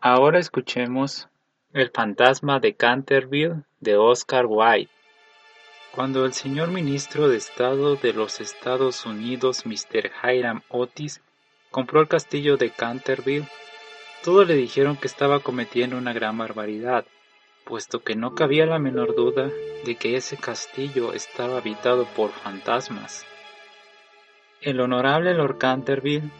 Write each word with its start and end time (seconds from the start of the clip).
Ahora 0.00 0.38
escuchemos 0.38 1.28
El 1.72 1.90
fantasma 1.90 2.60
de 2.60 2.74
Canterville 2.74 3.64
de 3.80 3.96
Oscar 3.96 4.46
Wilde. 4.46 4.90
Cuando 5.94 6.24
el 6.24 6.32
señor 6.32 6.68
ministro 6.68 7.28
de 7.28 7.36
Estado 7.36 7.96
de 7.96 8.12
los 8.12 8.40
Estados 8.40 9.06
Unidos, 9.06 9.64
Mr. 9.64 10.10
Hiram 10.22 10.62
Otis, 10.68 11.22
compró 11.70 12.00
el 12.00 12.08
castillo 12.08 12.56
de 12.56 12.70
Canterville, 12.70 13.48
todos 14.24 14.46
le 14.46 14.54
dijeron 14.54 14.96
que 14.96 15.06
estaba 15.06 15.40
cometiendo 15.40 15.96
una 15.98 16.12
gran 16.12 16.36
barbaridad, 16.38 17.04
puesto 17.64 18.00
que 18.00 18.14
no 18.16 18.34
cabía 18.34 18.66
la 18.66 18.78
menor 18.78 19.14
duda 19.14 19.50
de 19.84 19.94
que 19.96 20.16
ese 20.16 20.36
castillo 20.36 21.12
estaba 21.12 21.58
habitado 21.58 22.06
por 22.16 22.30
fantasmas. 22.30 23.24
El 24.60 24.80
honorable 24.80 25.34
Lord 25.34 25.58
Canterville, 25.58 26.30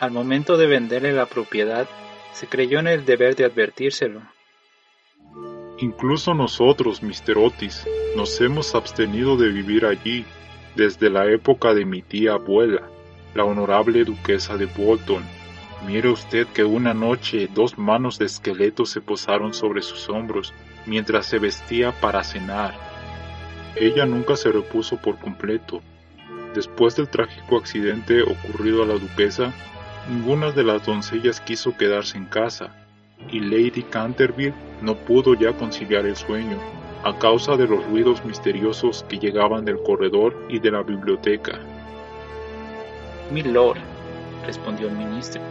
al 0.00 0.10
momento 0.10 0.56
de 0.56 0.66
venderle 0.66 1.12
la 1.12 1.26
propiedad, 1.26 1.88
se 2.36 2.48
creyó 2.48 2.80
en 2.80 2.86
el 2.86 3.06
deber 3.06 3.34
de 3.34 3.46
advertírselo. 3.46 4.20
Incluso 5.78 6.34
nosotros, 6.34 7.02
Mr. 7.02 7.38
Otis, 7.38 7.86
nos 8.14 8.38
hemos 8.42 8.74
abstenido 8.74 9.38
de 9.38 9.48
vivir 9.48 9.86
allí 9.86 10.26
desde 10.74 11.08
la 11.08 11.24
época 11.30 11.72
de 11.72 11.86
mi 11.86 12.02
tía 12.02 12.34
abuela, 12.34 12.82
la 13.34 13.44
honorable 13.44 14.04
duquesa 14.04 14.58
de 14.58 14.66
Bolton. 14.66 15.24
Mire 15.86 16.10
usted 16.10 16.46
que 16.48 16.62
una 16.62 16.92
noche 16.92 17.48
dos 17.54 17.78
manos 17.78 18.18
de 18.18 18.26
esqueleto 18.26 18.84
se 18.84 19.00
posaron 19.00 19.54
sobre 19.54 19.80
sus 19.80 20.10
hombros 20.10 20.52
mientras 20.84 21.24
se 21.24 21.38
vestía 21.38 21.98
para 22.02 22.22
cenar. 22.22 22.74
Ella 23.76 24.04
nunca 24.04 24.36
se 24.36 24.52
repuso 24.52 24.98
por 24.98 25.18
completo. 25.18 25.80
Después 26.54 26.96
del 26.96 27.08
trágico 27.08 27.56
accidente 27.56 28.20
ocurrido 28.22 28.82
a 28.82 28.86
la 28.86 28.94
duquesa, 28.94 29.54
Ninguna 30.08 30.52
de 30.52 30.62
las 30.62 30.86
doncellas 30.86 31.40
quiso 31.40 31.76
quedarse 31.76 32.16
en 32.16 32.26
casa, 32.26 32.70
y 33.30 33.40
Lady 33.40 33.82
Canterville 33.82 34.54
no 34.80 34.94
pudo 34.94 35.34
ya 35.34 35.52
conciliar 35.52 36.06
el 36.06 36.14
sueño, 36.14 36.58
a 37.02 37.18
causa 37.18 37.56
de 37.56 37.66
los 37.66 37.84
ruidos 37.86 38.24
misteriosos 38.24 39.04
que 39.08 39.18
llegaban 39.18 39.64
del 39.64 39.82
corredor 39.82 40.46
y 40.48 40.60
de 40.60 40.70
la 40.70 40.82
biblioteca. 40.82 41.58
Mi 43.32 43.42
lord, 43.42 43.78
respondió 44.46 44.88
el 44.88 44.94
ministro, 44.94 45.42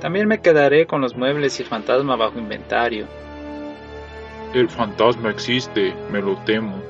también 0.00 0.26
me 0.26 0.40
quedaré 0.40 0.86
con 0.86 1.00
los 1.00 1.16
muebles 1.16 1.58
y 1.58 1.62
el 1.62 1.68
fantasma 1.68 2.16
bajo 2.16 2.38
inventario. 2.38 3.06
El 4.52 4.68
fantasma 4.68 5.30
existe, 5.30 5.94
me 6.10 6.20
lo 6.20 6.36
temo, 6.44 6.82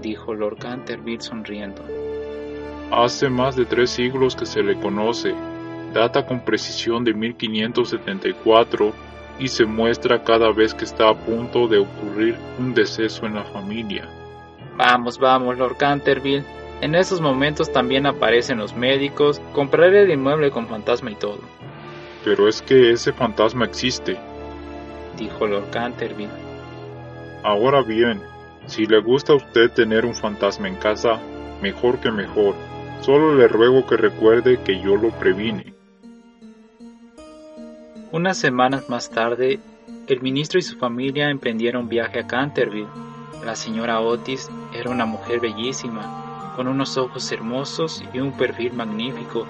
dijo 0.00 0.34
Lord 0.34 0.58
Canterville 0.58 1.20
sonriendo. 1.20 1.84
Hace 2.90 3.28
más 3.28 3.56
de 3.56 3.66
tres 3.66 3.90
siglos 3.90 4.34
que 4.34 4.46
se 4.46 4.62
le 4.62 4.78
conoce, 4.80 5.34
data 5.92 6.26
con 6.26 6.40
precisión 6.40 7.04
de 7.04 7.14
1574 7.14 8.92
y 9.38 9.48
se 9.48 9.64
muestra 9.64 10.22
cada 10.22 10.50
vez 10.52 10.74
que 10.74 10.84
está 10.84 11.08
a 11.08 11.14
punto 11.14 11.68
de 11.68 11.78
ocurrir 11.78 12.36
un 12.58 12.74
deceso 12.74 13.26
en 13.26 13.34
la 13.34 13.44
familia. 13.44 14.08
Vamos, 14.76 15.18
vamos, 15.18 15.58
Lord 15.58 15.76
Canterville. 15.76 16.44
En 16.80 16.94
esos 16.94 17.20
momentos 17.20 17.72
también 17.72 18.06
aparecen 18.06 18.58
los 18.58 18.74
médicos. 18.74 19.40
Compraré 19.52 20.02
el 20.02 20.10
inmueble 20.10 20.50
con 20.50 20.68
fantasma 20.68 21.10
y 21.10 21.16
todo. 21.16 21.40
Pero 22.24 22.48
es 22.48 22.62
que 22.62 22.92
ese 22.92 23.12
fantasma 23.12 23.64
existe, 23.64 24.16
dijo 25.16 25.46
Lord 25.46 25.70
Canterville. 25.70 26.30
Ahora 27.42 27.82
bien, 27.82 28.20
si 28.66 28.86
le 28.86 29.00
gusta 29.00 29.32
a 29.32 29.36
usted 29.36 29.70
tener 29.70 30.04
un 30.04 30.14
fantasma 30.14 30.68
en 30.68 30.76
casa, 30.76 31.18
mejor 31.62 31.98
que 32.00 32.10
mejor. 32.10 32.54
Solo 33.00 33.34
le 33.34 33.48
ruego 33.48 33.86
que 33.86 33.96
recuerde 33.96 34.60
que 34.62 34.80
yo 34.80 34.96
lo 34.96 35.10
previne. 35.10 35.77
Unas 38.10 38.38
semanas 38.38 38.88
más 38.88 39.10
tarde, 39.10 39.60
el 40.06 40.22
ministro 40.22 40.58
y 40.58 40.62
su 40.62 40.78
familia 40.78 41.28
emprendieron 41.28 41.90
viaje 41.90 42.20
a 42.20 42.26
Canterville. 42.26 42.88
La 43.44 43.54
señora 43.54 44.00
Otis 44.00 44.48
era 44.72 44.88
una 44.88 45.04
mujer 45.04 45.40
bellísima, 45.40 46.54
con 46.56 46.68
unos 46.68 46.96
ojos 46.96 47.30
hermosos 47.30 48.02
y 48.14 48.20
un 48.20 48.32
perfil 48.32 48.72
magnífico. 48.72 49.46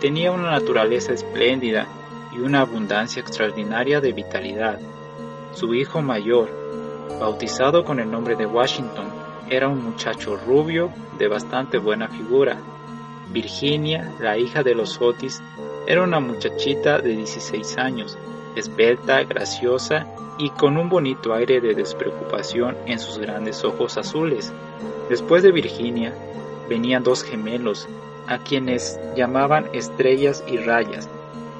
Tenía 0.00 0.32
una 0.32 0.50
naturaleza 0.50 1.12
espléndida 1.12 1.86
y 2.34 2.38
una 2.38 2.62
abundancia 2.62 3.20
extraordinaria 3.20 4.00
de 4.00 4.12
vitalidad. 4.14 4.80
Su 5.52 5.74
hijo 5.74 6.00
mayor, 6.00 6.48
bautizado 7.20 7.84
con 7.84 8.00
el 8.00 8.10
nombre 8.10 8.34
de 8.34 8.46
Washington, 8.46 9.08
era 9.50 9.68
un 9.68 9.84
muchacho 9.84 10.38
rubio 10.38 10.90
de 11.18 11.28
bastante 11.28 11.76
buena 11.76 12.08
figura. 12.08 12.56
Virginia, 13.30 14.10
la 14.20 14.38
hija 14.38 14.62
de 14.62 14.74
los 14.74 14.98
Otis, 15.02 15.42
era 15.90 16.04
una 16.04 16.20
muchachita 16.20 17.00
de 17.00 17.16
16 17.16 17.76
años, 17.78 18.16
esbelta, 18.54 19.24
graciosa 19.24 20.06
y 20.38 20.50
con 20.50 20.76
un 20.76 20.88
bonito 20.88 21.34
aire 21.34 21.60
de 21.60 21.74
despreocupación 21.74 22.76
en 22.86 23.00
sus 23.00 23.18
grandes 23.18 23.64
ojos 23.64 23.98
azules. 23.98 24.52
Después 25.08 25.42
de 25.42 25.50
Virginia, 25.50 26.14
venían 26.68 27.02
dos 27.02 27.24
gemelos, 27.24 27.88
a 28.28 28.38
quienes 28.38 29.00
llamaban 29.16 29.66
estrellas 29.72 30.44
y 30.46 30.58
rayas, 30.58 31.08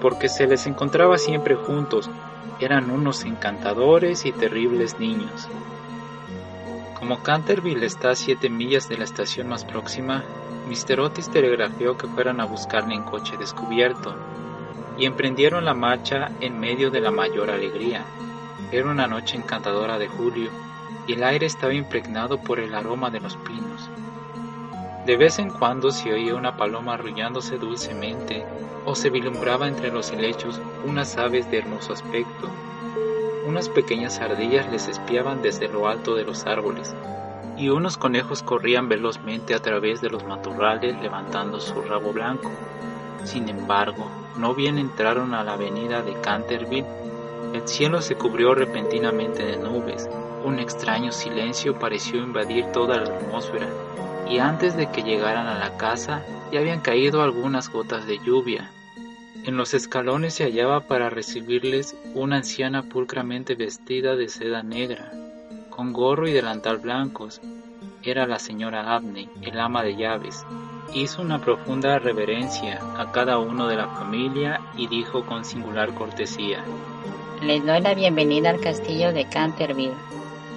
porque 0.01 0.29
se 0.29 0.47
les 0.47 0.65
encontraba 0.69 1.19
siempre 1.19 1.57
juntos. 1.57 2.09
Eran 2.61 2.89
unos 2.89 3.25
encantadores 3.25 4.27
y 4.27 4.31
terribles 4.31 5.01
niños. 5.01 5.49
Como 6.95 7.21
Canterville 7.25 7.85
está 7.85 8.11
a 8.11 8.15
siete 8.15 8.49
millas 8.49 8.89
de 8.89 8.97
la 8.97 9.03
estación 9.03 9.49
más 9.49 9.65
próxima, 9.65 10.23
Mr. 10.71 11.01
Otis 11.01 11.29
telegrafió 11.29 11.99
que 11.99 12.07
fueran 12.07 12.41
a 12.41 12.45
buscarle 12.45 12.95
en 12.95 13.03
coche 13.03 13.37
descubierto, 13.37 14.15
y 14.97 15.05
emprendieron 15.05 15.65
la 15.65 15.75
marcha 15.75 16.31
en 16.41 16.61
medio 16.61 16.93
de 16.93 17.01
la 17.01 17.11
mayor 17.11 17.51
alegría. 17.51 18.05
Era 18.71 18.89
una 18.89 19.09
noche 19.09 19.37
encantadora 19.37 19.99
de 19.99 20.07
julio, 20.07 20.49
y 21.09 21.15
el 21.15 21.25
aire 21.25 21.47
estaba 21.47 21.75
impregnado 21.75 22.39
por 22.39 22.61
el 22.61 22.73
aroma 22.73 23.11
de 23.11 23.19
los 23.19 23.37
pinos. 23.39 23.91
De 25.07 25.17
vez 25.17 25.41
en 25.41 25.51
cuando 25.51 25.91
se 25.91 26.13
oía 26.13 26.37
una 26.37 26.57
paloma 26.57 26.95
arrullándose 26.95 27.59
dulcemente, 27.59 28.45
o 28.85 28.95
se 28.95 29.11
vislumbraba 29.11 29.67
entre 29.67 29.91
los 29.91 30.13
helechos 30.13 30.61
unas 30.85 31.19
aves 31.19 31.51
de 31.51 31.59
hermoso 31.59 31.95
aspecto. 31.95 32.49
Unas 33.45 33.69
pequeñas 33.69 34.21
ardillas 34.21 34.71
les 34.71 34.87
espiaban 34.87 35.43
desde 35.43 35.67
lo 35.67 35.89
alto 35.89 36.15
de 36.15 36.23
los 36.23 36.47
árboles, 36.47 36.95
y 37.61 37.69
unos 37.69 37.99
conejos 37.99 38.43
corrían 38.43 38.89
velozmente 38.89 39.55
a 39.55 39.61
través 39.61 40.01
de 40.01 40.09
los 40.09 40.25
matorrales 40.25 40.99
levantando 41.03 41.61
su 41.61 41.83
rabo 41.83 42.11
blanco. 42.11 42.51
Sin 43.25 43.51
embargo, 43.51 44.11
no 44.39 44.55
bien 44.55 44.79
entraron 44.79 45.35
a 45.35 45.45
la 45.45 45.53
avenida 45.53 46.03
de 46.03 46.19
Canterville, 46.23 46.87
el 47.53 47.69
cielo 47.69 48.01
se 48.01 48.15
cubrió 48.15 48.55
repentinamente 48.55 49.45
de 49.45 49.59
nubes, 49.59 50.09
un 50.43 50.59
extraño 50.59 51.13
silencio 51.13 51.79
pareció 51.79 52.23
invadir 52.23 52.65
toda 52.73 52.97
la 52.97 53.15
atmósfera, 53.15 53.69
y 54.27 54.39
antes 54.39 54.75
de 54.75 54.91
que 54.91 55.03
llegaran 55.03 55.47
a 55.47 55.59
la 55.59 55.77
casa 55.77 56.25
ya 56.51 56.61
habían 56.61 56.81
caído 56.81 57.23
algunas 57.23 57.69
gotas 57.69 58.07
de 58.07 58.21
lluvia. 58.21 58.71
En 59.45 59.59
los 59.59 59.75
escalones 59.75 60.33
se 60.33 60.45
hallaba 60.45 60.81
para 60.81 61.11
recibirles 61.11 61.95
una 62.15 62.37
anciana 62.37 62.85
pulcramente 62.85 63.55
vestida 63.55 64.17
de 64.17 64.29
seda 64.29 64.63
negra, 64.63 65.13
con 65.81 65.95
gorro 65.95 66.29
y 66.29 66.33
delantal 66.33 66.77
blancos. 66.77 67.41
Era 68.03 68.27
la 68.27 68.39
señora 68.39 68.95
Abney, 68.95 69.31
el 69.41 69.59
ama 69.59 69.83
de 69.83 69.97
llaves. 69.97 70.45
Hizo 70.93 71.23
una 71.23 71.41
profunda 71.41 71.99
reverencia 71.99 72.81
a 72.99 73.11
cada 73.13 73.39
uno 73.39 73.67
de 73.67 73.77
la 73.77 73.89
familia 73.89 74.61
y 74.77 74.89
dijo 74.89 75.25
con 75.25 75.43
singular 75.43 75.95
cortesía, 75.95 76.63
Les 77.41 77.65
doy 77.65 77.81
la 77.81 77.95
bienvenida 77.95 78.51
al 78.51 78.61
castillo 78.61 79.15
de 79.15 79.25
Canterville. 79.31 79.95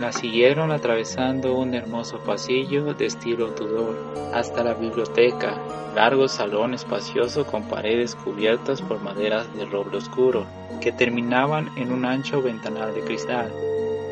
La 0.01 0.11
siguieron 0.11 0.73
atravesando 0.73 1.53
un 1.53 1.73
hermoso 1.73 2.19
pasillo 2.19 2.93
de 2.93 3.05
estilo 3.05 3.51
Tudor 3.51 3.95
hasta 4.33 4.61
la 4.61 4.73
biblioteca, 4.73 5.55
largo 5.95 6.27
salón 6.27 6.73
espacioso 6.73 7.45
con 7.45 7.63
paredes 7.69 8.13
cubiertas 8.15 8.81
por 8.81 9.01
maderas 9.01 9.47
de 9.55 9.63
roble 9.63 9.99
oscuro, 9.99 10.45
que 10.81 10.91
terminaban 10.91 11.71
en 11.77 11.93
un 11.93 12.03
ancho 12.03 12.41
ventanal 12.41 12.93
de 12.93 12.99
cristal. 13.05 13.53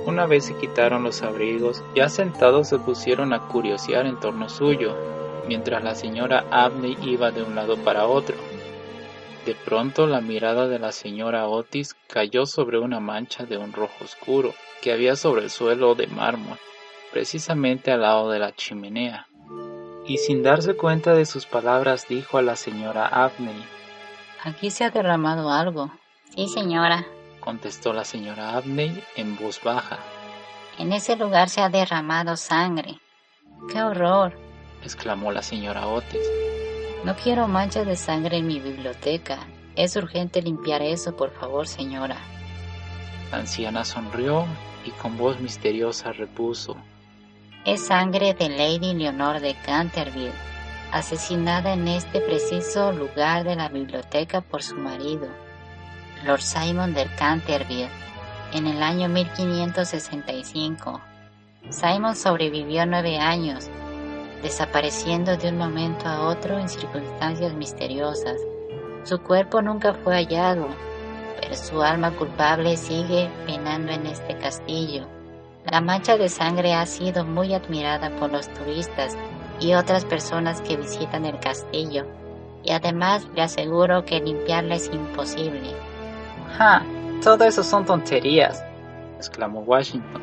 Una 0.05 0.25
vez 0.25 0.45
se 0.45 0.55
quitaron 0.55 1.03
los 1.03 1.21
abrigos, 1.21 1.83
ya 1.95 2.09
sentados 2.09 2.69
se 2.69 2.79
pusieron 2.79 3.33
a 3.33 3.47
curiosear 3.47 4.07
en 4.07 4.19
torno 4.19 4.49
suyo, 4.49 4.95
mientras 5.47 5.83
la 5.83 5.93
señora 5.93 6.45
Abney 6.49 6.97
iba 7.03 7.31
de 7.31 7.43
un 7.43 7.55
lado 7.55 7.77
para 7.77 8.07
otro. 8.07 8.35
De 9.45 9.55
pronto 9.55 10.07
la 10.07 10.21
mirada 10.21 10.67
de 10.67 10.79
la 10.79 10.91
señora 10.91 11.47
Otis 11.47 11.95
cayó 12.07 12.45
sobre 12.45 12.79
una 12.79 12.99
mancha 12.99 13.45
de 13.45 13.57
un 13.57 13.73
rojo 13.73 14.03
oscuro 14.03 14.53
que 14.81 14.91
había 14.91 15.15
sobre 15.15 15.43
el 15.43 15.49
suelo 15.49 15.93
de 15.93 16.07
mármol, 16.07 16.57
precisamente 17.11 17.91
al 17.91 18.01
lado 18.01 18.29
de 18.29 18.39
la 18.39 18.55
chimenea. 18.55 19.27
Y 20.07 20.17
sin 20.17 20.41
darse 20.41 20.75
cuenta 20.75 21.13
de 21.13 21.25
sus 21.25 21.45
palabras 21.45 22.07
dijo 22.07 22.37
a 22.39 22.41
la 22.41 22.55
señora 22.55 23.05
Abney. 23.07 23.63
Aquí 24.43 24.71
se 24.71 24.83
ha 24.83 24.89
derramado 24.89 25.51
algo. 25.51 25.91
Sí, 26.35 26.47
señora, 26.47 27.05
contestó 27.41 27.91
la 27.91 28.05
señora 28.05 28.55
Abney 28.55 29.03
en 29.17 29.35
voz 29.35 29.61
baja. 29.61 29.99
En 30.77 30.93
ese 30.93 31.17
lugar 31.17 31.49
se 31.49 31.59
ha 31.59 31.67
derramado 31.67 32.37
sangre. 32.37 32.99
¡Qué 33.71 33.81
horror! 33.81 34.39
exclamó 34.83 35.31
la 35.31 35.43
señora 35.43 35.87
Otis. 35.87 36.21
No 37.03 37.15
quiero 37.15 37.47
manchas 37.47 37.85
de 37.85 37.95
sangre 37.95 38.37
en 38.37 38.47
mi 38.47 38.59
biblioteca. 38.59 39.39
Es 39.75 39.95
urgente 39.95 40.41
limpiar 40.41 40.81
eso, 40.81 41.15
por 41.15 41.31
favor, 41.31 41.67
señora. 41.67 42.17
La 43.31 43.39
anciana 43.39 43.83
sonrió 43.83 44.45
y 44.85 44.91
con 44.91 45.17
voz 45.17 45.39
misteriosa 45.39 46.11
repuso. 46.11 46.77
Es 47.65 47.87
sangre 47.87 48.33
de 48.33 48.49
Lady 48.49 48.93
Leonor 48.93 49.39
de 49.39 49.55
Canterville, 49.65 50.33
asesinada 50.91 51.73
en 51.73 51.87
este 51.87 52.19
preciso 52.21 52.91
lugar 52.91 53.43
de 53.43 53.55
la 53.55 53.69
biblioteca 53.69 54.41
por 54.41 54.63
su 54.63 54.75
marido, 54.75 55.27
Lord 56.23 56.41
Simon 56.41 56.93
de 56.93 57.07
Canterville, 57.17 57.89
en 58.53 58.67
el 58.67 58.83
año 58.83 59.09
1565. 59.09 61.01
Simon 61.69 62.15
sobrevivió 62.15 62.85
nueve 62.85 63.17
años 63.17 63.69
desapareciendo 64.41 65.37
de 65.37 65.49
un 65.49 65.57
momento 65.57 66.07
a 66.07 66.27
otro 66.27 66.57
en 66.57 66.67
circunstancias 66.67 67.53
misteriosas. 67.53 68.37
Su 69.03 69.19
cuerpo 69.19 69.61
nunca 69.61 69.93
fue 69.93 70.15
hallado, 70.15 70.67
pero 71.39 71.55
su 71.55 71.81
alma 71.81 72.11
culpable 72.11 72.77
sigue 72.77 73.29
penando 73.45 73.91
en 73.91 74.05
este 74.05 74.37
castillo. 74.37 75.07
La 75.71 75.81
mancha 75.81 76.17
de 76.17 76.29
sangre 76.29 76.73
ha 76.73 76.85
sido 76.85 77.23
muy 77.23 77.53
admirada 77.53 78.09
por 78.15 78.31
los 78.31 78.47
turistas 78.53 79.15
y 79.59 79.73
otras 79.73 80.05
personas 80.05 80.61
que 80.61 80.77
visitan 80.77 81.25
el 81.25 81.39
castillo, 81.39 82.05
y 82.63 82.71
además 82.71 83.27
le 83.35 83.43
aseguro 83.43 84.05
que 84.05 84.19
limpiarla 84.19 84.75
es 84.75 84.87
imposible. 84.91 85.90
¡Ja! 86.57 86.83
Todo 87.23 87.43
eso 87.43 87.63
son 87.63 87.85
tonterías, 87.85 88.63
exclamó 89.17 89.61
Washington. 89.61 90.21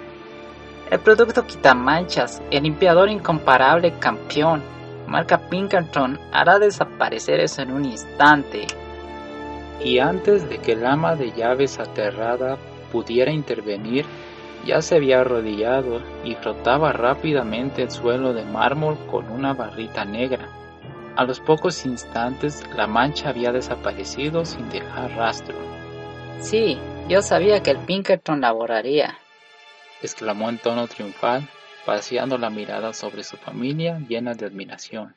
El 0.91 0.99
producto 1.01 1.47
quita 1.47 1.75
manchas, 1.75 2.43
el 2.51 2.65
limpiador 2.65 3.09
incomparable 3.09 3.93
campeón, 3.99 4.63
marca 5.07 5.39
Pinkerton, 5.39 6.19
hará 6.33 6.59
desaparecer 6.59 7.41
eso 7.41 7.63
en 7.63 7.73
un 7.73 7.85
instante. 7.85 8.67
Y 9.85 9.99
antes 9.99 10.49
de 10.49 10.59
que 10.59 10.73
el 10.73 10.85
ama 10.85 11.15
de 11.15 11.31
llaves 11.33 11.79
aterrada 11.79 12.57
pudiera 12.91 13.31
intervenir, 13.31 14.05
ya 14.67 14.83
se 14.83 14.97
había 14.97 15.21
arrodillado 15.21 16.01
y 16.25 16.35
frotaba 16.35 16.93
rápidamente 16.93 17.83
el 17.83 17.91
suelo 17.91 18.35
de 18.35 18.45
mármol 18.45 18.99
con 19.11 19.31
una 19.31 19.55
barrita 19.55 20.05
negra. 20.05 20.49
A 21.17 21.25
los 21.25 21.41
pocos 21.41 21.87
instantes 21.87 22.65
la 22.77 22.87
mancha 22.87 23.29
había 23.29 23.53
desaparecido 23.53 24.45
sin 24.45 24.69
dejar 24.69 25.13
rastro. 25.13 25.78
Sí, 26.41 26.79
yo 27.09 27.21
sabía 27.21 27.63
que 27.63 27.73
el 27.73 27.79
Pinkerton 27.79 28.41
laboraría, 28.41 29.19
exclamó 30.03 30.49
en 30.49 30.59
tono 30.59 30.87
triunfal, 30.87 31.49
paseando 31.85 32.39
la 32.39 32.49
mirada 32.49 32.93
sobre 32.95 33.25
su 33.25 33.37
familia 33.37 33.99
llena 34.09 34.35
de 34.35 34.47
admiración. 34.47 35.17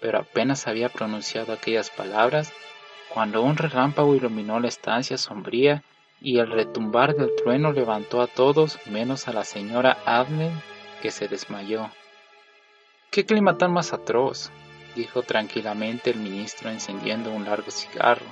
Pero 0.00 0.18
apenas 0.18 0.66
había 0.66 0.90
pronunciado 0.90 1.52
aquellas 1.52 1.90
palabras 1.90 2.52
cuando 3.12 3.42
un 3.42 3.56
relámpago 3.56 4.14
iluminó 4.14 4.60
la 4.60 4.68
estancia 4.68 5.16
sombría 5.16 5.82
y 6.20 6.38
el 6.38 6.50
retumbar 6.50 7.16
del 7.16 7.34
trueno 7.42 7.72
levantó 7.72 8.20
a 8.20 8.26
todos 8.26 8.78
menos 8.86 9.28
a 9.28 9.32
la 9.32 9.44
señora 9.44 9.96
Abney, 10.04 10.50
que 11.00 11.10
se 11.10 11.26
desmayó. 11.26 11.90
¡Qué 13.10 13.24
clima 13.24 13.56
tan 13.56 13.72
más 13.72 13.92
atroz! 13.94 14.50
dijo 14.94 15.22
tranquilamente 15.22 16.10
el 16.10 16.18
ministro 16.18 16.68
encendiendo 16.68 17.32
un 17.32 17.44
largo 17.44 17.70
cigarro. 17.70 18.26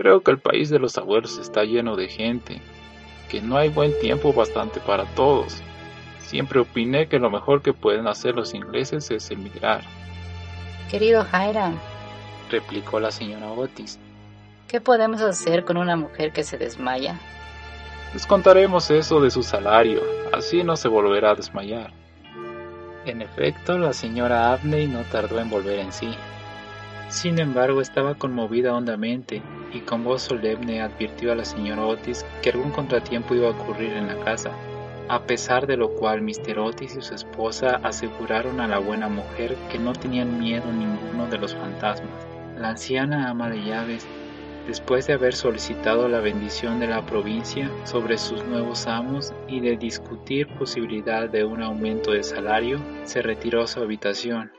Creo 0.00 0.22
que 0.22 0.30
el 0.30 0.38
país 0.38 0.70
de 0.70 0.78
los 0.78 0.96
abuelos 0.96 1.36
está 1.36 1.62
lleno 1.64 1.94
de 1.94 2.08
gente, 2.08 2.62
que 3.28 3.42
no 3.42 3.58
hay 3.58 3.68
buen 3.68 3.92
tiempo 4.00 4.32
bastante 4.32 4.80
para 4.80 5.04
todos. 5.14 5.62
Siempre 6.20 6.58
opiné 6.58 7.06
que 7.06 7.18
lo 7.18 7.28
mejor 7.28 7.60
que 7.60 7.74
pueden 7.74 8.08
hacer 8.08 8.34
los 8.34 8.54
ingleses 8.54 9.10
es 9.10 9.30
emigrar. 9.30 9.82
Querido 10.90 11.26
Hiram, 11.28 11.78
replicó 12.50 12.98
la 12.98 13.10
señora 13.10 13.52
Otis, 13.52 13.98
¿qué 14.68 14.80
podemos 14.80 15.20
hacer 15.20 15.66
con 15.66 15.76
una 15.76 15.96
mujer 15.96 16.32
que 16.32 16.44
se 16.44 16.56
desmaya? 16.56 17.20
Les 18.14 18.24
contaremos 18.24 18.90
eso 18.90 19.20
de 19.20 19.30
su 19.30 19.42
salario, 19.42 20.00
así 20.32 20.64
no 20.64 20.76
se 20.76 20.88
volverá 20.88 21.32
a 21.32 21.34
desmayar. 21.34 21.92
En 23.04 23.20
efecto, 23.20 23.76
la 23.76 23.92
señora 23.92 24.50
Abney 24.50 24.86
no 24.86 25.02
tardó 25.12 25.40
en 25.40 25.50
volver 25.50 25.78
en 25.78 25.92
sí. 25.92 26.14
Sin 27.10 27.38
embargo, 27.38 27.82
estaba 27.82 28.14
conmovida 28.14 28.72
hondamente 28.72 29.42
y 29.72 29.80
con 29.80 30.04
voz 30.04 30.22
solemne 30.22 30.82
advirtió 30.82 31.32
a 31.32 31.34
la 31.36 31.44
señora 31.44 31.84
Otis 31.84 32.24
que 32.42 32.50
algún 32.50 32.70
contratiempo 32.70 33.34
iba 33.34 33.48
a 33.48 33.52
ocurrir 33.52 33.92
en 33.92 34.06
la 34.06 34.18
casa, 34.24 34.52
a 35.08 35.22
pesar 35.24 35.66
de 35.66 35.76
lo 35.76 35.90
cual 35.94 36.22
Mr. 36.22 36.58
Otis 36.58 36.96
y 36.96 37.02
su 37.02 37.14
esposa 37.14 37.80
aseguraron 37.82 38.60
a 38.60 38.68
la 38.68 38.78
buena 38.78 39.08
mujer 39.08 39.56
que 39.70 39.78
no 39.78 39.92
tenían 39.92 40.38
miedo 40.38 40.70
ninguno 40.72 41.26
de 41.26 41.38
los 41.38 41.54
fantasmas. 41.54 42.26
La 42.56 42.70
anciana 42.70 43.28
ama 43.28 43.48
de 43.50 43.64
llaves, 43.64 44.06
después 44.66 45.06
de 45.06 45.14
haber 45.14 45.34
solicitado 45.34 46.08
la 46.08 46.20
bendición 46.20 46.78
de 46.78 46.86
la 46.86 47.04
provincia 47.06 47.70
sobre 47.84 48.18
sus 48.18 48.44
nuevos 48.44 48.86
amos 48.86 49.32
y 49.48 49.60
de 49.60 49.76
discutir 49.76 50.46
posibilidad 50.58 51.28
de 51.28 51.44
un 51.44 51.62
aumento 51.62 52.12
de 52.12 52.22
salario, 52.22 52.78
se 53.04 53.22
retiró 53.22 53.62
a 53.62 53.66
su 53.66 53.80
habitación 53.80 54.52